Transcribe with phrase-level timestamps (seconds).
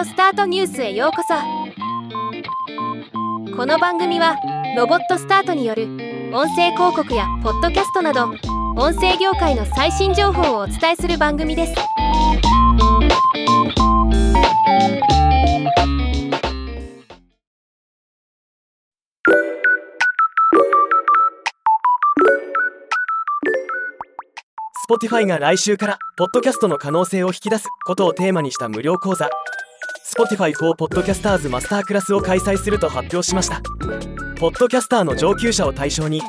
[0.00, 1.34] オスタートニュースへようこそ。
[3.54, 4.34] この番組は
[4.74, 5.84] ロボットスタートによる
[6.32, 8.30] 音声広告やポッドキャストなど
[8.78, 11.74] 音声業界の最新情報をお伝えする番組です。
[11.74, 11.76] ス
[24.88, 29.28] ポティファイが来週からポッドキャストの可能性を引き出すことをテーマにした無料講座。
[30.16, 33.62] Spotify for Podcasters Masterclass を開催すると発表しました。
[34.40, 36.20] ポッドキャスターの上級者を対象に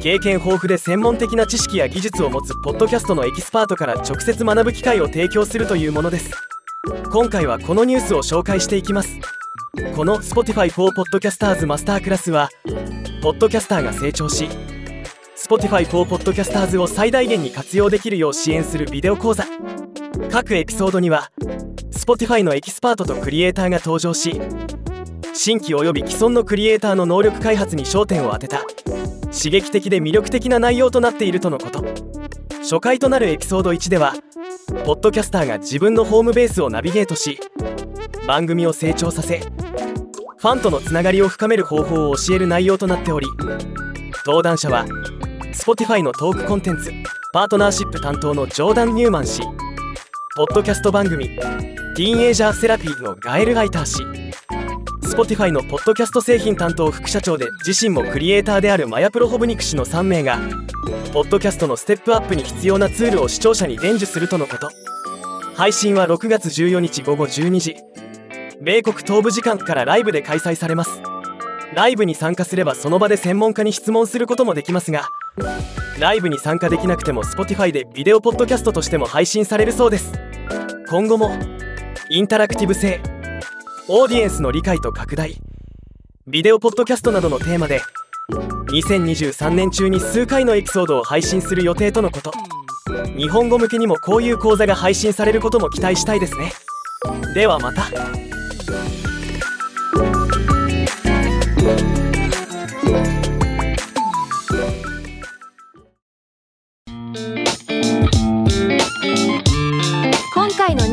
[0.00, 6.32] 経験豊富で専門的な知識や技術を持つポッドキャストのエキスパートから直接学ぶ機会を提供するというものです。
[7.12, 9.16] 今回はこのニュースを紹介していきます。
[9.94, 12.48] この Spotify for Podcasters Masterclass は
[13.22, 14.48] ポッドキャスターが成長し
[15.36, 19.44] Spotify for Podcasters を最大限に活用できるよう支援するビデオ講座。
[20.30, 21.30] 各エピソードには
[21.94, 24.40] Spotify のエキスパートとクリエイターが登場し
[25.32, 28.62] 新規及び既存のクリエイターの能力開発に焦点を当てた。
[29.32, 31.84] 刺激的で魅力的な内容となっているとのこと。
[32.62, 34.14] 初回となるエピソード1では
[34.84, 37.38] ポッドキャスターが自分のホームベースをナビゲートし
[38.26, 43.26] 番組を成長させファンとのつながりを深める方法を教える内容となっており
[44.24, 44.86] 登壇者は
[45.52, 46.90] Spotify のトークコンテンツ
[47.34, 49.42] パートナーシップ担当のジョーダン・ニューマン氏。
[50.36, 51.30] ポッドキャスト番組
[51.94, 54.02] ティーンエイジャーセラピーのガエル・ライター氏
[55.08, 60.40] Spotify のポッドキャスト製品担当副社長で自身もクリエイターであるマヤプロホブニク氏の3名が
[61.12, 64.70] ポッドキャストのステップアップに必要なツールを視聴者に伝授するとのこと。
[65.54, 67.76] 配信は6月14日午後12時。
[68.60, 71.00] 米国東部時間からライブで開催されます。
[71.74, 75.08] ライブに参加すればその場で専門家に質問することもできますが
[75.98, 80.12] ライブに参加できなくても Spotify でビデオポッドキャストとしても配信されるそうです。
[80.88, 81.53] 今後も
[82.10, 83.00] インタラクティブ性。
[83.88, 85.36] オーディエンスの理解と拡大。
[86.26, 87.80] ビデオポッドキャストなどのテーマで
[88.68, 92.32] 2023年中に数回のエピソードを配信する予定とのこと。
[93.16, 96.52] 日本語向けにもこういう講座が配信されることも期待したいですね。
[97.34, 97.84] ではまた。